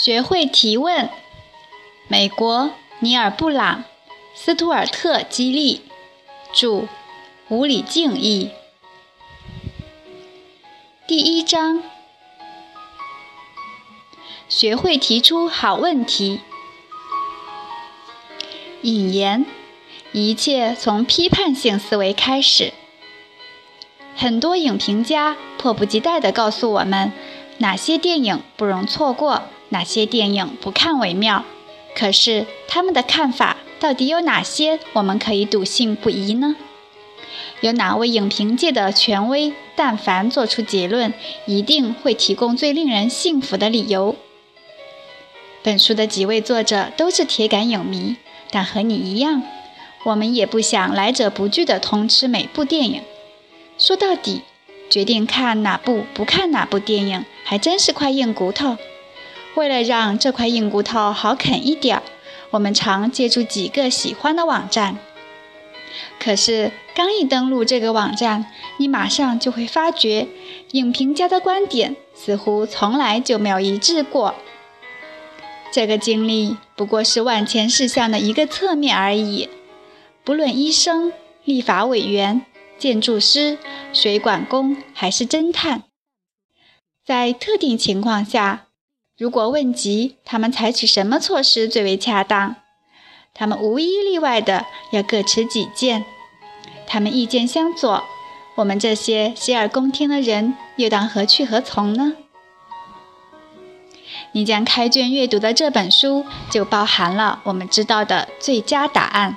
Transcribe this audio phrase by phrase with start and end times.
[0.00, 1.10] 学会提问。
[2.06, 3.82] 美国尼尔·布朗、
[4.32, 5.82] 斯图尔特·基利
[6.52, 6.86] 著，
[7.48, 8.52] 吴礼敬译。
[11.08, 11.82] 第一章：
[14.48, 16.40] 学会提出好问题。
[18.82, 19.44] 引言：
[20.12, 22.72] 一切从批判性思维开始。
[24.14, 27.12] 很多影评家迫不及待地告诉我们，
[27.58, 29.42] 哪些电影不容错过。
[29.70, 31.44] 哪些电影不看为妙？
[31.94, 36.56] 可是他们的看法到底有哪些我们可以笃信不疑呢？
[37.60, 41.12] 有哪位影评界的权威，但凡做出结论，
[41.46, 44.14] 一定会提供最令人信服的理由？
[45.62, 48.16] 本书的几位作者都是铁杆影迷，
[48.50, 49.42] 但和你一样，
[50.04, 53.02] 我们也不想来者不拒地通吃每部电影。
[53.76, 54.42] 说到底，
[54.88, 58.76] 决定看哪部不看哪部电影，还真是块硬骨头。
[59.58, 62.02] 为了让这块硬骨头好啃一点儿，
[62.50, 64.98] 我们常借助几个喜欢的网站。
[66.20, 70.28] 可是刚一登录这个网站，你马上就会发觉，
[70.70, 74.36] 影评家的观点似乎从来就没有一致过。
[75.72, 79.48] 这个经历不过是万千事项的一个侧面而已。
[80.22, 82.46] 不论医生、立法委员、
[82.78, 83.58] 建筑师、
[83.92, 85.82] 水管工还是侦探，
[87.04, 88.67] 在特定情况下。
[89.18, 92.54] 如果问及他们采取什么措施最为恰当，
[93.34, 96.04] 他们无一例外的要各持己见。
[96.86, 98.04] 他们意见相左，
[98.54, 102.12] 我们这些洗耳恭听的人又当何去何从呢？
[104.30, 109.36] 你将开卷阅读的这本书就包含了我们知道的最佳答案。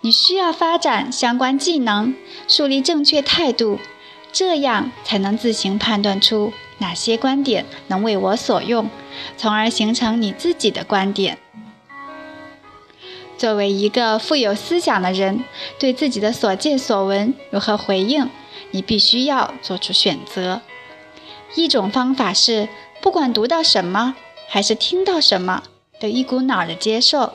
[0.00, 2.14] 你需要发展相关技能，
[2.48, 3.78] 树立正确态度，
[4.32, 6.52] 这样才能自行判断出。
[6.78, 8.88] 哪些观点能为我所用，
[9.36, 11.36] 从而形成你自己的观点？
[13.36, 15.44] 作为一个富有思想的人，
[15.78, 18.30] 对自己的所见所闻如何回应，
[18.70, 20.62] 你必须要做出选择。
[21.54, 22.68] 一种方法是，
[23.02, 24.14] 不管读到什么，
[24.48, 25.62] 还是听到什么，
[26.00, 27.34] 都一股脑的接受。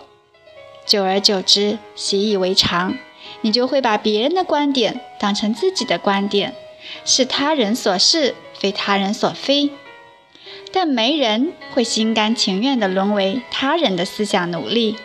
[0.87, 2.95] 久而久之，习以为常，
[3.41, 6.55] 你就会把别人的观点当成自己的观点，
[7.03, 8.35] 是他人所是。
[8.57, 9.69] 非他人所非，
[10.71, 14.95] 但没人会心甘情愿地沦为他人的思想奴隶。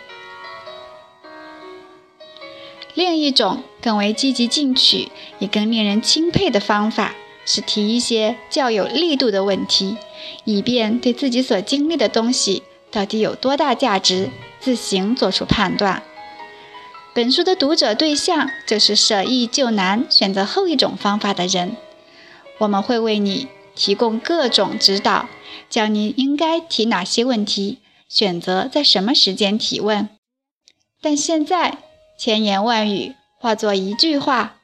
[2.93, 5.09] 另一种更为积极进取，
[5.39, 7.13] 也更令人钦佩的方法，
[7.45, 9.97] 是提一些较有力度的问题，
[10.45, 14.29] 以便对自己所经历的东西到底有多大价值，
[14.61, 16.01] 自行做出判断。
[17.13, 21.75] 本书的读者对象就是舍易就难，选择后一种方法的人。
[22.59, 25.27] 我们会为你提供各种指导，
[25.69, 30.07] 教你应该提哪些问题，选择在什么时间提问。
[31.01, 31.79] 但现在，
[32.17, 34.55] 千言万语化作一句话：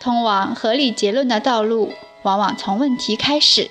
[0.00, 1.92] 通往合理结论的道路，
[2.22, 3.70] 往往从问题开始，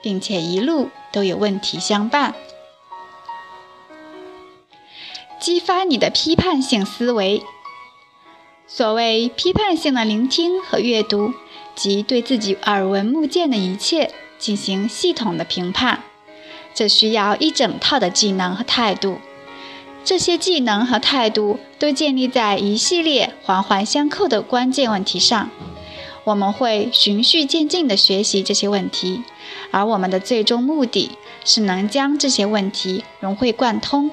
[0.00, 2.34] 并且一路都有问题相伴。
[5.40, 7.42] 激发你的批判性思维。
[8.66, 11.32] 所谓批判性的聆听和阅读。
[11.76, 16.02] 即对自己耳闻目见的一切进行系统的评判，
[16.74, 19.18] 这需要一整套的技能和态度。
[20.04, 25.48] 这些技能和态度都建立在一系列环环相扣的关键问题上。
[26.24, 29.22] 我们会循序渐进地学习这些问题，
[29.70, 31.12] 而我们的最终目的
[31.46, 34.10] 是能将这些问题融会贯通，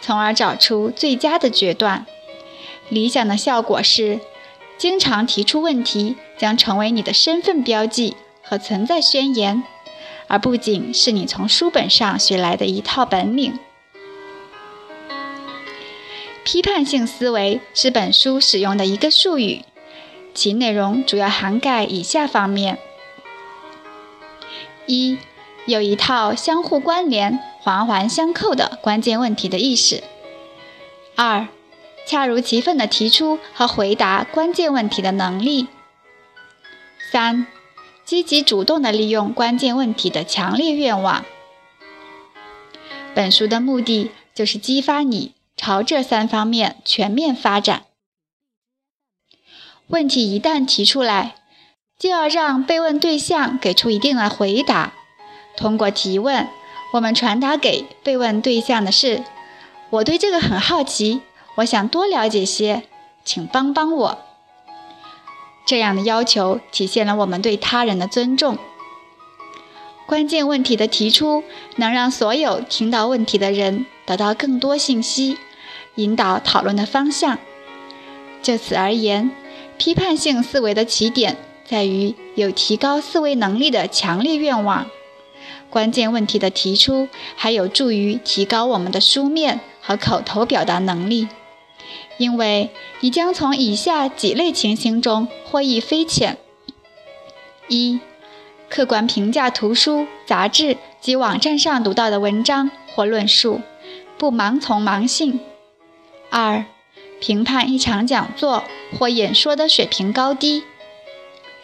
[0.00, 2.06] 从而找出最佳的决断。
[2.88, 4.20] 理想的效果是。
[4.78, 9.64] 经常提出问题将成为你的身份标记和存在宣言，
[10.28, 13.58] 而不仅是你从书本上学来的一套本领。
[16.44, 19.64] 批判性思维是本书使用的一个术语，
[20.32, 22.78] 其内容主要涵盖以下方面：
[24.86, 25.18] 一、
[25.66, 30.02] 有一套相互关联、环环相扣的关键问题的意识；
[31.16, 31.48] 二、
[32.06, 35.68] 恰如其分地提出和回答关键问题的能力。
[37.12, 37.46] 三、
[38.06, 41.26] 积极主动地利用关键问题的强烈愿望。
[43.14, 47.82] 本书的目的就是激发你朝这三方面全面发展。
[49.88, 51.34] 问题一旦提出来，
[51.98, 54.94] 就要让被问对象给出一定的回答。
[55.54, 56.48] 通过提问，
[56.92, 59.22] 我们传达给被问对象的是：
[59.90, 61.20] 我对这个很好奇。
[61.56, 62.84] 我想多了解些，
[63.24, 64.18] 请帮帮我。
[65.66, 68.56] 这样的要求体现了我们对他人的尊重。
[70.06, 71.42] 关键问题的提出
[71.76, 75.36] 能让所有听到问题的人得到更多信息，
[75.96, 77.38] 引导讨论的方向。
[78.40, 79.30] 就此而言，
[79.76, 81.36] 批判性思维的起点
[81.66, 84.86] 在于有提高思维能力的强烈愿望。
[85.70, 91.28] 关键问题的提出还有助于提高我们的书面和口头表达能力，
[92.16, 92.70] 因为
[93.00, 96.38] 你将从以下几类情形中获益匪浅：
[97.68, 98.00] 一。
[98.70, 103.62] 客观评价图书、杂志及网站上读到的文章或论述，
[104.18, 105.40] 不盲从盲信。
[106.28, 106.66] 二、
[107.18, 108.64] 评判一场讲座
[108.98, 110.64] 或演说的水平高低。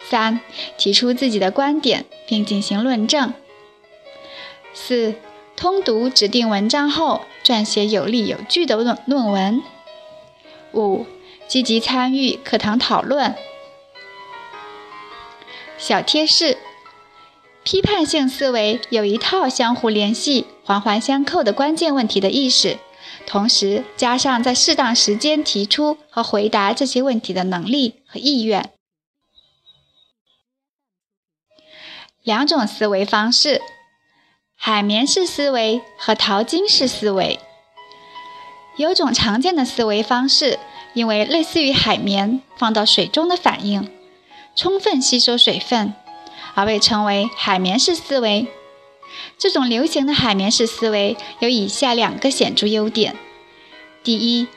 [0.09, 0.39] 三、
[0.77, 3.33] 提出自己的观点并进行论证。
[4.75, 5.15] 四、
[5.55, 9.63] 通读指定文章后，撰写有理有据的论论文。
[10.73, 11.07] 五、
[11.47, 13.33] 积极参与课堂讨论。
[15.77, 16.57] 小贴士。
[17.63, 22.77] 批判性思维有一套相互联系、环环相扣的关键问题的意识，
[23.25, 28.69] 同时加上在适当时间提出和回答这些问题的能力和意愿。
[32.21, 33.59] 两种思维方式：
[34.55, 37.39] 海绵式思维和淘金式思维。
[38.77, 40.59] 有种常见的思维方式，
[40.93, 43.89] 因为类似于海绵放到水中的反应，
[44.55, 45.93] 充分吸收水分。
[46.57, 48.47] 而被称为海绵式思维。
[49.37, 53.13] 这种流行的海绵式思维有以下两个显著优点：
[54.05, 54.47] 第一，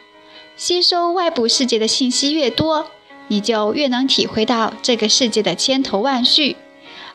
[0.57, 2.89] 吸收外部世界的信息越多，
[3.27, 6.57] 你就越能体会到这个世界的千头万绪，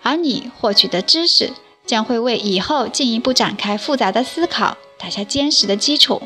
[0.02, 1.54] 而你获取的知识
[1.86, 6.22] 将会为以后进一步展开复杂的思考打下坚实的基础。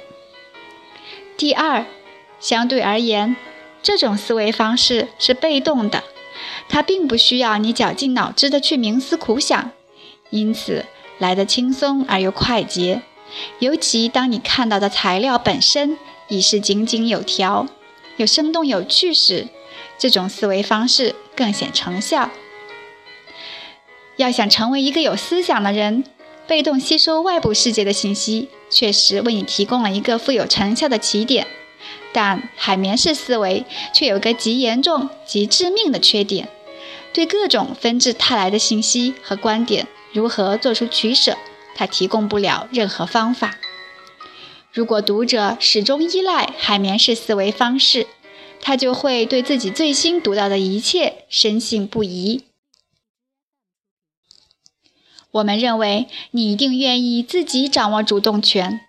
[1.37, 1.85] 第二，
[2.39, 3.35] 相对而言，
[3.81, 6.03] 这种思维方式是被动的。
[6.69, 9.71] 它并不需要你绞尽脑汁的去冥思苦想，
[10.29, 10.85] 因此
[11.17, 13.01] 来得轻松而又快捷。
[13.59, 17.67] 尤其当你看到的材料本身已是井井有条、
[18.17, 19.47] 有生动有趣时，
[19.97, 22.29] 这种思维方式更显成效。
[24.17, 26.03] 要想成为一个有思想的人，
[26.47, 31.47] 被动吸收外部世界的信息确实为你提供了一个富有成效的起点，
[32.11, 36.49] 但海绵式思维却有个极严重、极致命的缺点。
[37.13, 41.37] 对各种纷至沓来的信息和观点如何做出取舍，
[41.75, 43.57] 他提供不了任何方法。
[44.71, 48.07] 如果读者始终依赖海绵式思维方式，
[48.61, 52.43] 他就会对自己最新读到的一切深信不疑。
[55.31, 58.81] 我们认为你一定愿意自己掌握主动权，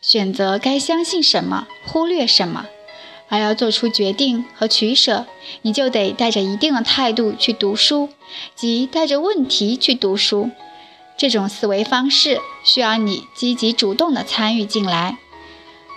[0.00, 2.66] 选择该相信什么，忽略什么。
[3.28, 5.26] 而要做出决定和取舍，
[5.62, 8.10] 你就得带着一定的态度去读书，
[8.54, 10.50] 即带着问题去读书。
[11.16, 15.18] 这种思维方式需要你积极主动地参与进来。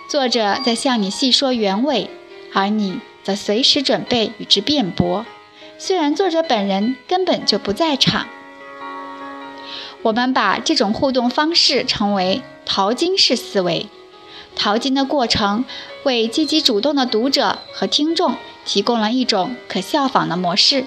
[0.08, 2.10] 作者在向你细说原委，
[2.52, 5.24] 而你则随时准备与之辩驳。
[5.78, 8.26] 虽然作者本人根本就不在场，
[10.02, 13.88] 我们把这种互动方式称为淘金式思维。
[14.56, 15.64] 淘金的过程
[16.02, 20.86] 为积极主动的读者和听众提供了一种可效仿的模式。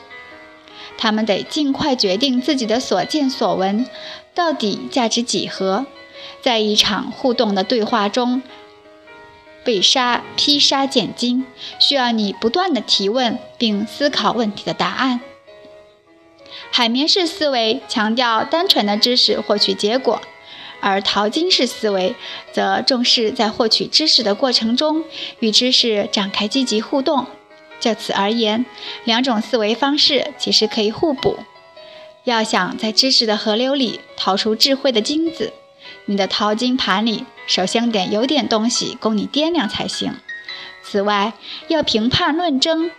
[0.98, 3.88] 他们得尽快决定自己的所见所闻
[4.36, 5.85] 到底价值几何，
[6.42, 8.44] 在一场互动的对话中
[9.64, 11.45] 被杀劈杀拣金，
[11.80, 15.21] 需要你不断的提问并思考问题的答案。
[16.75, 20.19] 海绵式思维强调单纯的知识获取结果。
[20.81, 22.15] 而淘金式思维
[22.51, 25.03] 则重视在获取知识的过程中
[25.39, 27.27] 与知识展开积极互动。
[27.80, 28.65] 就此而言，
[29.03, 31.37] 两种思维方式其实可以互补。
[32.23, 35.53] 要想在知识的河流里淘出智慧的金子，
[36.06, 40.15] 你的淘金盘里首先得有点东西供你掂量才行。
[40.83, 41.33] 此外，
[41.68, 42.89] 要评判论争、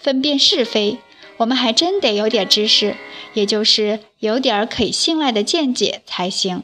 [0.00, 0.98] 分辨是非，
[1.38, 2.96] 我们还真得有点知识，
[3.34, 6.62] 也就是有点可以信赖的见解才行。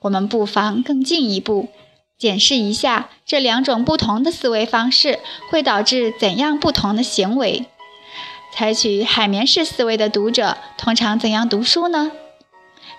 [0.00, 1.68] 我们不妨更进一步
[2.16, 5.18] 检视一下这两种不同的思维方式
[5.50, 7.66] 会导致怎样不同的行为。
[8.54, 12.12] 采取海绵式思维的读者通常怎样读书呢？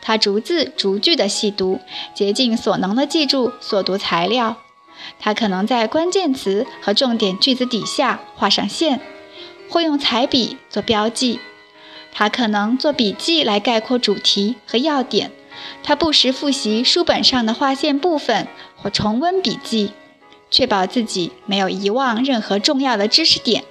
[0.02, 1.80] 他逐字逐句地细读，
[2.14, 4.58] 竭尽所能地记住所读材料。
[5.20, 9.00] 他可能在关键词和重点句子底下画上线，
[9.74, 11.40] 或用彩笔做标记。
[12.12, 15.32] 他可能做笔记来概括主题和要点。
[15.82, 19.94] 他不时复习书本上的划线部分或重温笔记，
[20.52, 23.64] 确保自己没有遗忘任何重要的知识点。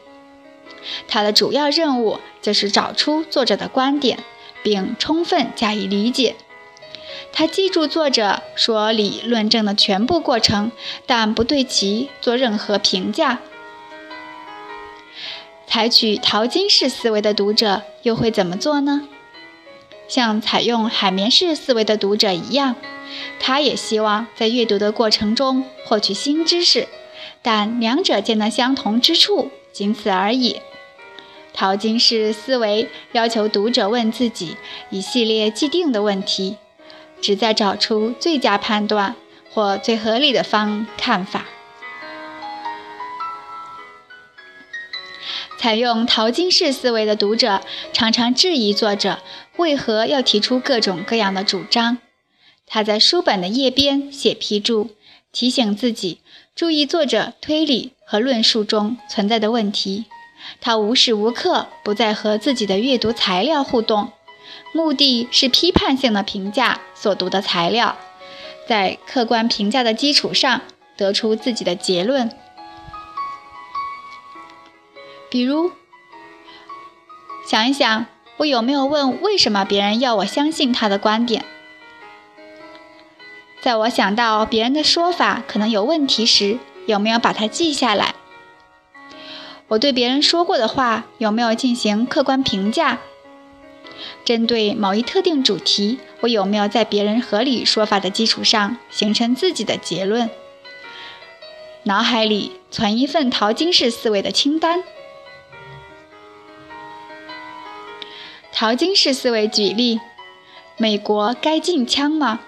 [1.06, 4.18] 他的主要任务就是找出作者的观点，
[4.64, 6.34] 并充分加以理解。
[7.32, 10.72] 他记住作者说理论证的全部过程，
[11.06, 13.38] 但不对其做任何评价。
[15.72, 19.08] 采取淘金式思维的读者又会怎么做呢？
[20.06, 22.76] 像采用海绵式思维的读者一样，
[23.40, 26.86] 他也希望在阅读的过程中获取新知识，
[27.40, 30.60] 但两者间的相同之处仅此而已。
[31.54, 34.58] 淘金式思维要求读者问自己
[34.90, 36.58] 一系列既定的问题。
[37.22, 39.16] 旨在找出最佳判断
[39.50, 41.46] 或最合理的方看法。
[45.62, 47.60] 采用淘金式思维的读者
[47.92, 49.20] 常常质疑作者
[49.58, 51.98] 为何要提出各种各样的主张。
[52.66, 54.90] 他在书本的页边写批注，
[55.30, 56.18] 提醒自己
[56.56, 60.06] 注意作者推理和论述中存在的问题。
[60.60, 64.10] 他无时无刻不在和自己的阅读材料互动。
[64.72, 67.96] 目的是批判性的评价所读的材料，
[68.66, 70.62] 在客观评价的基础上
[70.96, 72.32] 得出自己的结论。
[75.32, 75.72] 比如，
[77.48, 78.04] 想一想，
[78.36, 81.42] 我有没有问为什么别人要我相信他的观点？
[83.62, 88.14] 在我想到别人的说法可能有问题时，有没有把它记下来？
[89.68, 92.98] 我对别人说过的话有没有进行客观评价？
[94.26, 100.28] 针对某一特定主题，我有没有在别人合理说法的基础上形成自己的结论？
[101.84, 104.84] 脑海里存一份淘金式思维的清单。
[108.54, 109.98] 淘金式思维举例：
[110.76, 112.40] 美国该禁枪吗？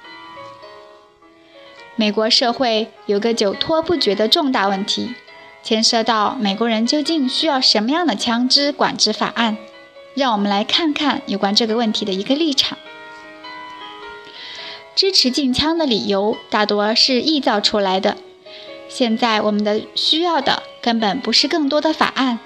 [1.97, 5.15] 美国社会有个久拖不决的重大问题，
[5.63, 9.57] 牵涉到美国人究竟需要什么样的枪支管制法案。
[10.15, 12.79] 让我们来看看有关这个问题的一个立场。
[14.95, 18.17] 支持禁枪的理由大多是臆造出来的。
[18.89, 22.39] 现在我们的需要的根本不是更多的法案，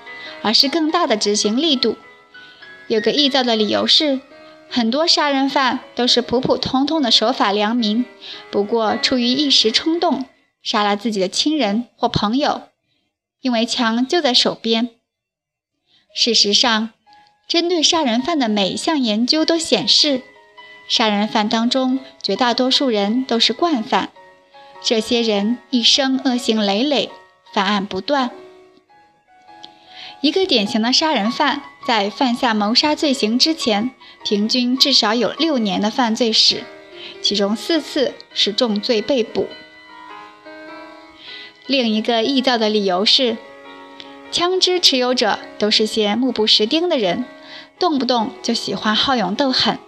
[0.42, 1.96] 而是更大的执行力度。
[2.88, 4.20] 有个臆造的理由是，
[4.68, 8.04] 很多杀人犯都是普普通通的守法良民，
[8.50, 10.24] 不过出于一时冲动，
[10.62, 12.62] 杀了自己的亲人或朋友，
[13.40, 14.90] 因为枪就在手边。
[16.14, 16.90] 事实上，
[17.46, 20.22] 针对杀人犯的每一项研究都显示，
[20.88, 24.10] 杀人犯当中绝大多数人都是惯犯，
[24.82, 27.10] 这些人一生恶行累累，
[27.52, 28.30] 犯案不断。
[30.20, 33.92] 一个典型的杀人犯在犯下谋杀罪行之前，
[34.22, 36.62] 平均至少有六年的犯罪史，
[37.22, 39.48] 其中四次是重罪被捕。
[41.64, 43.38] 另一个臆造的理由是，
[44.30, 47.24] 枪支持有者都是些目不识丁的人。
[47.78, 49.78] 动不动就喜欢好勇斗狠，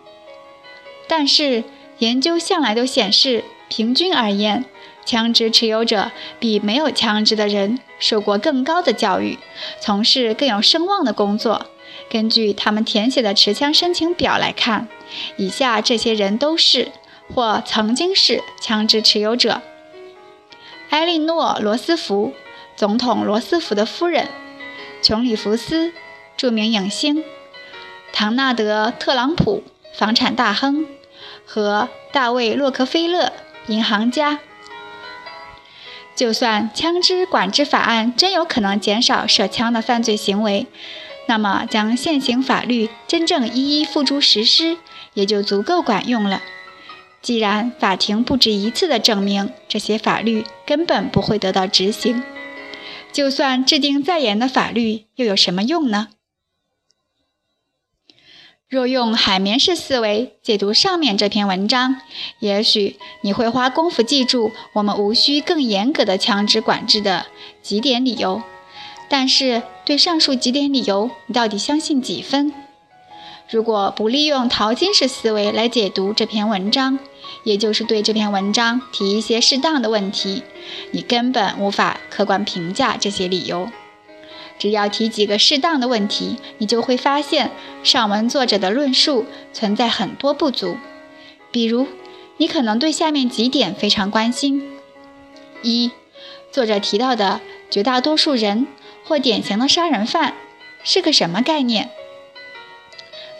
[1.06, 1.64] 但是
[1.98, 4.64] 研究向来都显示，平均而言，
[5.04, 9.38] 枪支持有者比没有枪支的人受过更高的教育，
[9.82, 11.66] 从事更有声望的工作。
[12.08, 14.88] 根据他们填写的持枪申请表来看，
[15.36, 16.92] 以下这些人都是
[17.34, 19.60] 或曾经是枪支持有者：
[20.90, 22.32] 埃莉诺·罗斯福，
[22.76, 24.26] 总统罗斯福的夫人；
[25.02, 25.92] 琼·里弗斯，
[26.36, 27.22] 著名影星。
[28.12, 29.62] 唐纳德·特朗普，
[29.94, 30.86] 房产大亨，
[31.46, 33.32] 和大卫·洛克菲勒，
[33.68, 34.40] 银行家。
[36.16, 40.66] 就算枪支管制法案真有可能减少涉枪的犯罪行为，
[41.30, 44.78] 那么将现行法律真正一一付诸实施，
[45.14, 46.42] 也就足够管用了。
[47.22, 52.24] 既然法庭不止一次地证明这些法律根本不会得到执行，
[53.12, 56.08] 就算制定再严的法律，又有什么用呢？
[58.68, 62.00] 若用海绵式思维解读上面这篇文章，
[62.40, 67.26] 也许你会花功夫记住我们无需更严格的枪支管制的
[67.62, 68.42] 几点理由。
[69.10, 72.54] 但是，对上述几点理由，你到底相信几分？
[73.50, 77.00] 如果不利用淘金式思维来解读这篇文章，
[77.42, 80.44] 也就是对这篇文章提一些适当的问题，
[80.92, 83.68] 你根本无法客观评价这些理由。
[84.60, 87.50] 只要提几个适当的问题，你就会发现
[87.82, 90.76] 上文作者的论述存在很多不足。
[91.50, 91.88] 比如，
[92.36, 94.62] 你可能对下面几点非常关心：
[95.62, 95.90] 一、
[96.52, 98.68] 作者提到的绝大多数人
[99.10, 100.34] 或典型的杀人犯
[100.84, 101.88] 是个什么概念？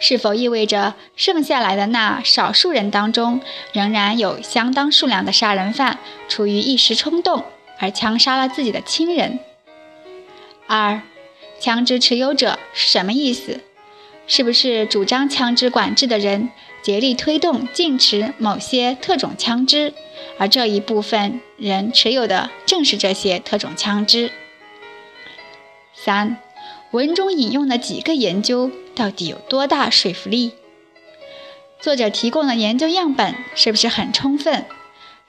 [0.01, 3.39] 是否意味着剩下来的那少数人当中，
[3.71, 7.45] 仍然有相当数量的杀人犯出于一时冲动
[7.79, 9.39] 而枪杀了自己的亲人？
[10.67, 11.03] 二、
[11.61, 13.61] 枪支持有者是什么意思？
[14.27, 16.49] 是不是主张枪支管制的人
[16.83, 19.93] 竭力推动禁持某些特种枪支，
[20.37, 24.31] 而这一部分人持有的正是这些特种枪支。
[26.03, 26.37] 三，
[26.89, 30.53] 文中引用的几个研究到底有多大说服力？
[31.79, 34.65] 作者提供的研究样本是不是很充分？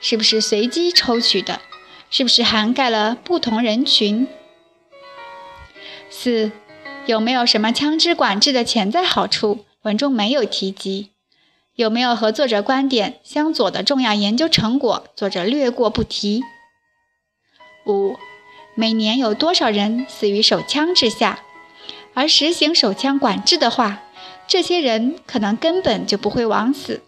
[0.00, 1.60] 是不是随机抽取的？
[2.08, 4.26] 是不是涵盖了不同人群？
[6.08, 6.50] 四，
[7.04, 9.66] 有没有什么枪支管制的潜在好处？
[9.82, 11.10] 文中没有提及。
[11.74, 15.06] 有没有和作者观点相左的重要研究成果？
[15.14, 16.42] 作者略过不提。
[17.86, 18.16] 五。
[18.74, 21.40] 每年有多少人死于手枪之下？
[22.14, 24.00] 而实行手枪管制的话，
[24.46, 27.02] 这些人可能根本就不会枉死。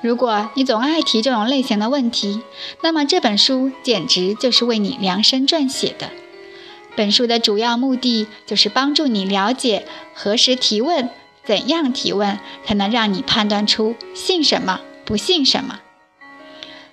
[0.00, 2.42] 如果你总爱提这种类型的问题，
[2.82, 6.10] 那么这本书简直就是为你量身撰写的。
[6.94, 11.08] 本书的主要目的就是帮助你了解何时提问、
[11.44, 15.80] 怎样提问，才能让你判断出信什么、不信什么。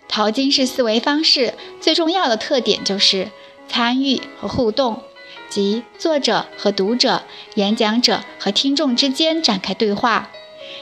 [0.08, 3.30] 淘金式思维方式最重要的特点就是
[3.68, 5.02] 参与和互动，
[5.50, 7.24] 即作者和读者、
[7.56, 10.30] 演讲者和听众之间展开对话，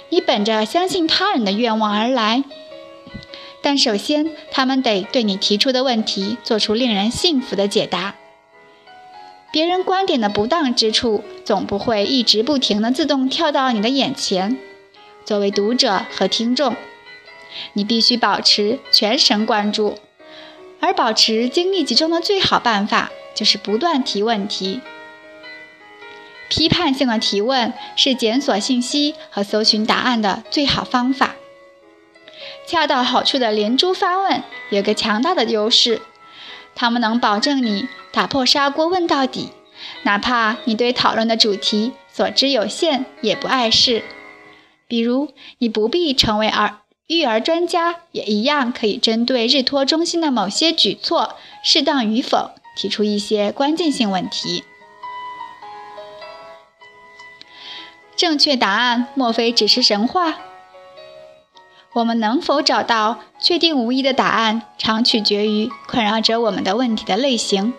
[0.10, 2.44] 你本着相信他人的愿望而来。
[3.62, 8.16] 但首先，他们得对你提出的问题做出令人信服的解答。
[9.54, 14.58] 别人观点的不当之处，总不会一直不停地自动跳到你的眼前。
[15.24, 16.76] 作为读者和听众。
[17.74, 19.98] 你必须保持全神贯注，
[20.80, 24.82] 而保持精力集中的最好办法就是不断提问题。
[26.50, 31.36] 批判性的提问是检索信息和搜寻答案的最好方法。
[32.68, 36.02] 恰到好处的连珠发问有个强大的优势，
[36.76, 39.50] 它们能保证你打破砂锅问到底，
[40.04, 44.04] 哪怕你对讨论的主题所知有限，也不碍事。
[44.88, 46.82] 比如，你不必成为儿。
[47.18, 54.64] 育儿专家也一样可以针对日托中心的某些举措适当与否提出一些关键性问题。
[58.16, 60.36] 正确答案莫非只是神话？
[61.94, 67.74] 我们能否找到确定无疑的答案，常取决于困扰着我们的问题的类型。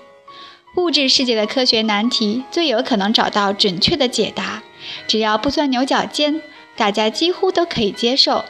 [0.77, 4.62] 物质世界的科学难题最有可能找到准确的解答，
[5.07, 6.42] 只要不钻牛角尖，
[6.77, 8.44] 大家几乎都可以接受。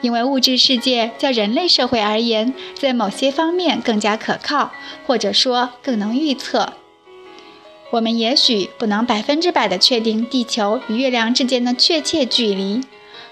[0.00, 4.72] 因为物质世界较人类社会而言，在某些方面更加可靠，
[5.06, 6.74] 或者说更能预测。
[7.90, 12.82] 我们也许不能百分之百地确定地球与月亮之间的确切距离，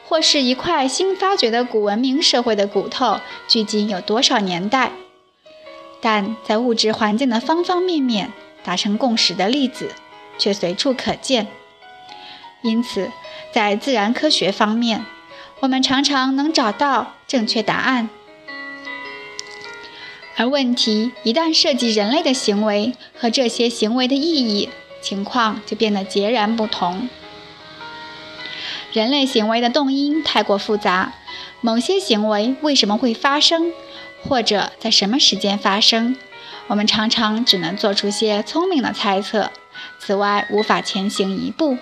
[0.08, 4.92] 或是一块新发掘的古文明社会的骨头距今有多少年代，
[6.00, 8.32] 但在物质环境的方方面面
[8.64, 9.90] 达成共识的例子
[10.38, 11.48] 却随处可见。
[12.62, 13.10] 因此，
[13.52, 15.04] 在自然科学方面，
[15.60, 18.10] 我们常常能找到正确答案，
[20.36, 24.68] 而问题一旦涉及人类的行为和这些行为的意义，
[25.00, 27.08] 情况就变得截然不同。
[28.92, 31.14] 人类行为的动因太过复杂，
[31.62, 33.72] 某些行为为什么会发生，
[34.22, 36.16] 或者在什么时间发生，
[36.66, 39.50] 我们常常只能做出些聪明的猜测，
[39.98, 41.78] 此外无法前行一步。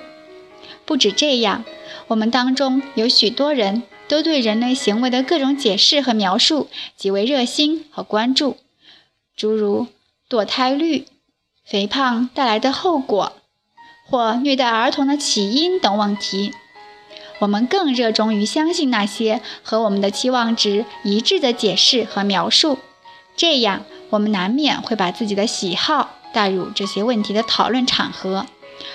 [0.85, 1.65] 不止这样。
[2.09, 8.59] 我们当中有许多人都对人类行为的各种解释和描述极为热心和关注，
[9.35, 9.87] 诸如
[10.29, 11.07] 堕胎率、
[11.65, 13.33] 肥胖带来的后果
[14.07, 16.53] 或虐待儿童的起因等问题。
[17.41, 22.79] 我们更热衷于相信那些和我们的期望值一致的解释和描述，
[23.35, 28.47] 这样我们难免会把自己的喜好带入这些问题的讨论场合。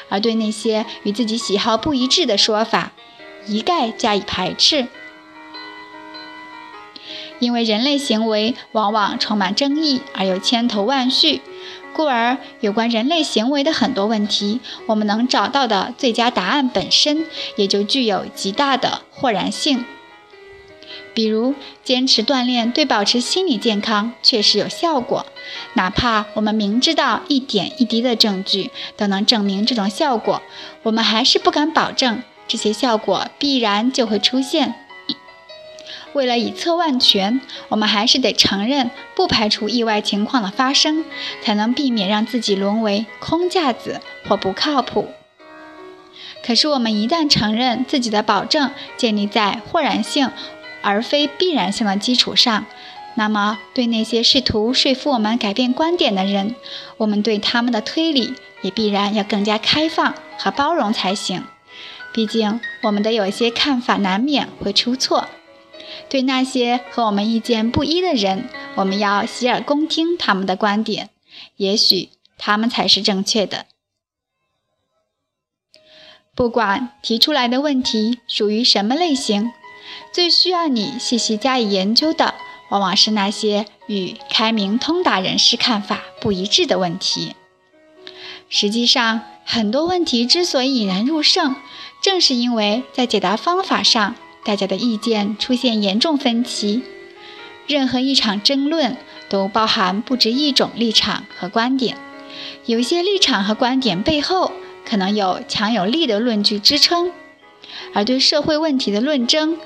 [0.10, 2.92] 而对那些与自己喜好不一致的说法，
[3.48, 4.88] 一概加以排斥。
[7.40, 11.42] 因为人类行为往往充满争议而又千头万绪，
[11.94, 19.86] 故而有关人类行为的很多问题，我们能找到的最佳答案本身也就具有极大的豁然性。
[21.14, 25.26] 比如，坚持锻炼对保持心理健康确实有效果，
[25.74, 30.42] 哪怕我们明知道一点一滴的证据都能证明这种效果，
[30.84, 34.76] 我们还是不敢保证这些效果必然就会出现。
[36.14, 41.06] 为了以策万全，我们还是得承认不排除意外情况的发生，
[41.44, 45.10] 才能避免让自己沦为空架子或不靠谱。
[46.44, 50.32] 可是，我们一旦承认自己的保证建立在豁然性，
[50.82, 52.66] 而非必然性的基础上，
[53.16, 56.56] 那么对那些试图说服我们改变观点的人，
[56.98, 61.44] 我们对他们的推理也必然要更加开放和包容才行。
[62.12, 65.28] 毕竟，我们的有些看法难免会出错。
[66.10, 71.10] 对那些和我们意见不一的人，我们要洗耳恭听他们的观点，
[71.58, 73.66] 也许他们才是正确的。
[76.34, 79.52] 不管提出来的问题属于什么类型，
[80.12, 82.36] 最需要你细细加以研究的，
[82.70, 87.36] 往往是那些与开明通达人士看法不一致的问题。
[88.50, 91.56] 实际上，很多问题之所以引人入胜，
[92.02, 96.82] 正是因为在解答方法上，大家的意见出现严重分歧。
[97.68, 98.98] 任何一场争论
[99.30, 101.98] 都包含不止一种立场和观点，
[102.66, 104.52] 有些立场和观点背后。
[104.86, 107.12] 可能有强有力的论据支撑，
[107.94, 109.60] 而对社会问题的论争，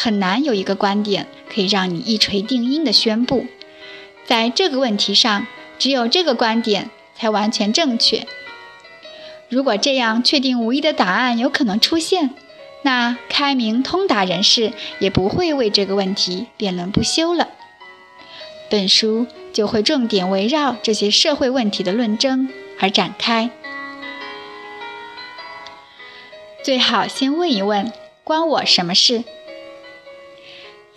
[0.00, 3.46] 很难有一个观点可以让你一锤定音的宣布，
[4.24, 8.24] 在这个问题上，只有这个观点才完全正确。
[9.48, 12.30] 如果这样确定无疑的答案有可能出现，
[12.82, 17.48] 那开明通达人士也不会为这个问题辩论不休了。
[18.70, 23.50] 本书就会重点围绕这些社会问题的论争而展开。
[26.62, 29.24] 最好先问一问，关我什么事？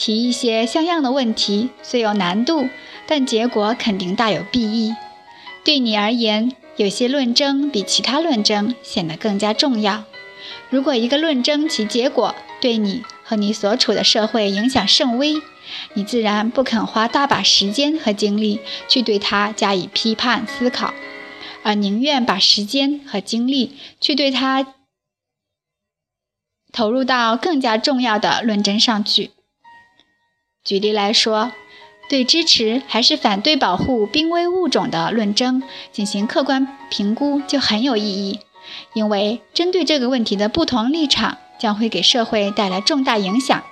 [0.02, 2.68] 提一些像样的问题，虽有难度，
[3.06, 4.96] 但结果肯定大有裨益。
[5.64, 10.06] 对你而言，有些论争比其他论争显得更加重要。
[10.72, 15.36] 如果一个论争其结果对你和你所处的社会影响甚微，
[15.94, 20.96] 你自然不肯花大把时间和精力去对它加以批判思考，
[21.62, 24.66] 而宁愿把时间和精力去对它。
[26.74, 29.30] 投入到更加重要的论争上去。
[30.64, 31.52] 举例来说，
[32.08, 38.40] 对支持还是反对保护濒危物种的论争进行客观评估就很有意义，
[38.94, 43.64] 因为针对这个问题的不同立场将会给社会带来重大影响。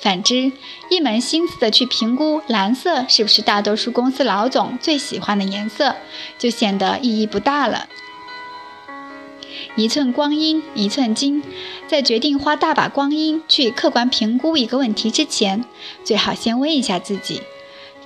[0.00, 0.52] 反之，
[0.90, 5.94] 一门心思的去评估蓝色是不是大多数公司老总最喜欢的颜色，
[6.38, 7.88] 就显得意义不大了。
[9.76, 11.42] 一寸光阴一寸金，
[11.86, 15.64] 在决定花大把光阴去客观评估一个问题之前，
[16.04, 17.42] 最好先问一下自己：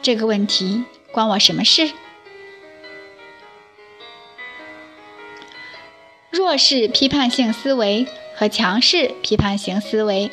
[0.02, 1.90] 这个问题关我什么事？
[6.30, 10.30] 弱势批判性思维和强势批判性思维。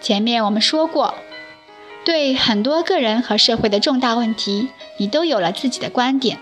[0.00, 1.14] 前面我们说过，
[2.04, 6.40] 对很多个人和社会的重大问题，你都有了自己的观点。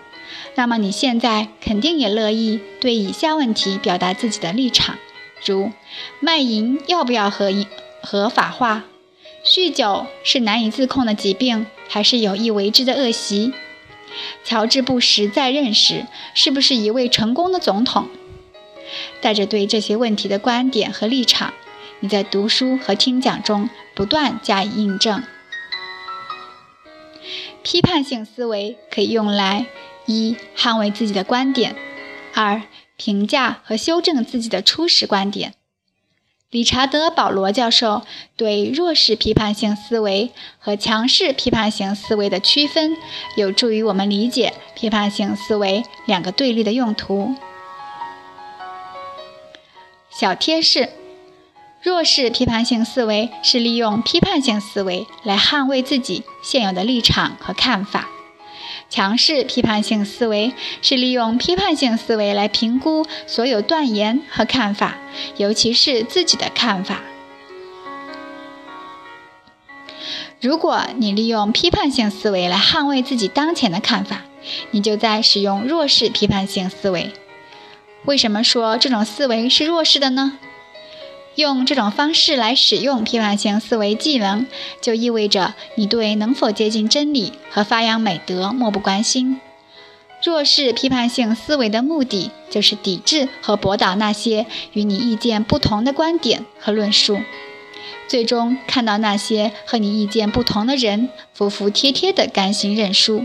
[0.59, 4.99] 那么你现在肯定也乐意对以下问题表达自己的立场，
[5.47, 5.71] 如
[6.19, 7.53] 卖淫要不要合
[8.03, 8.83] 合法化？
[9.45, 13.53] 酗酒是难以自控的疾病，还是有意为之的恶习？
[14.43, 18.09] 乔治·布什在任时是不是一位成功的总统？
[19.21, 21.55] 带着对这些问题的观点和立场，
[22.01, 25.23] 你在读书和听讲中不断加以印证。
[27.63, 29.67] 批判性思维可以用来。
[30.09, 31.75] 一、捍卫自己的观点；
[32.35, 32.63] 二、
[32.97, 35.55] 评价和修正自己的初始观点。
[36.51, 38.01] 理查德·保罗教授
[38.35, 42.97] 对弱势批判性思维和强势批判性思维的区分，
[43.37, 47.35] 有助于我们理解批判性思维两个对立的用途。
[50.11, 50.89] 小贴士：
[51.83, 58.09] 弱势批判性思维是利用批判性思维来捍卫自己现有的立场和看法。
[58.91, 64.97] 强势批判性思维是利用批判性思维来评估所有断言和看法，
[65.37, 67.03] 尤其是自己的看法。
[70.41, 74.23] 如果你利用批判性思维来捍卫自己当前的看法，
[74.71, 77.13] 你就在使用弱势批判性思维。
[78.05, 80.39] 为什么说这种思维是弱势的呢？
[81.39, 84.49] 用这种方式来使用批判性思维技能，
[84.81, 89.41] 就意味着你对能否接近真理和发扬美德漠不关心。
[90.21, 97.21] 弱势批判性思维的目的就是抵制和驳倒那些与你意见不同的观点和论述，
[98.09, 103.25] 最终看到那些和你意见不同的人服服帖帖地甘心认输，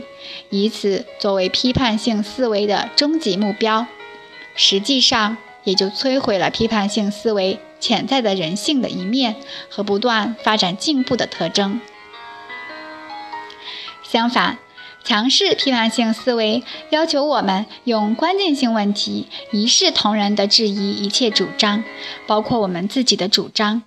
[0.52, 3.88] 以此作为批判性思维的终极目标。
[4.56, 7.58] 实际上，也就摧毁了批判性思维。
[7.84, 9.36] 潜在的人性的一面
[9.69, 11.82] 和不断发展进步的特征。
[14.10, 14.58] 相反，
[15.04, 21.84] 强势批判性思维要求我们用关键性问题一视同仁地质疑一切主张，
[22.26, 23.84] 包括我们自己的主张。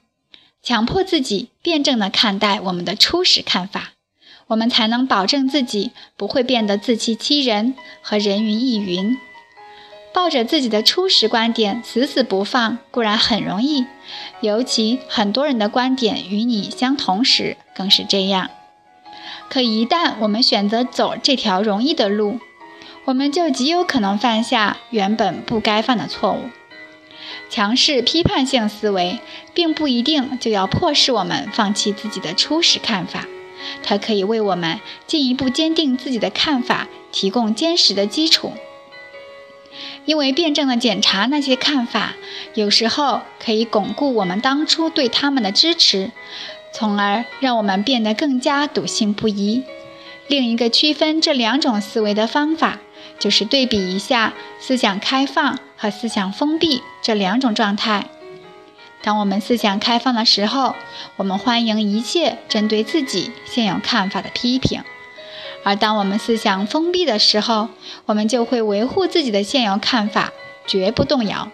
[0.63, 3.93] 强迫自己辩证地看待我们的初始看法，
[4.49, 9.17] 我们才能保证自己不会变得自欺欺人和人云亦云。
[10.17, 13.85] 抱着自己的初始观点死死不放固然很容易，
[14.41, 18.49] 尤其很多人的观点与你相同时更是这样。
[19.51, 22.41] 可一旦我们选择走这条容易的路，
[23.05, 26.49] 我们就极有可能犯下原本不该犯的错误。
[27.51, 29.21] 强势批判性思维，
[29.53, 33.27] 并不一定就要迫使我们放弃自己的初始看法，
[33.83, 38.55] 它可以为我们进一步坚定自己的看法提供坚实的基础。
[40.07, 42.15] 因为辩证的检查那些看法，
[42.55, 46.11] 有时候可以巩固我们当初对他们的支持，
[46.73, 49.63] 从而让我们变得更加笃信不疑。
[50.29, 52.79] 另一个区分这两种思维的方法。
[53.19, 58.09] 就是对比一下思想开放和思想封闭这两种状态。
[59.03, 60.75] 当我们思想开放的时候，
[61.17, 64.83] 我们欢迎一切针对自己现有看法的批评；
[65.67, 67.71] 而当我们思想封闭的时候，
[68.05, 70.33] 我们就会维护自己的现有看法，
[70.65, 71.51] 绝不动摇。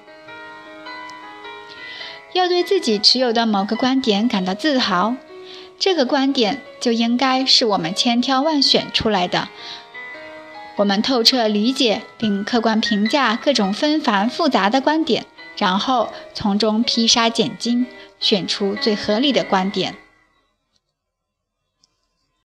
[2.35, 5.15] 要对自己持有的某个观点感到自豪，
[5.79, 9.49] 这个观点就应该是我们千挑万选出来的。
[10.77, 15.25] 我们透彻理解并客观评价各种纷繁复杂的观点，
[15.57, 17.87] 然后从中披沙拣金，
[18.21, 19.95] 选出最合理的观点。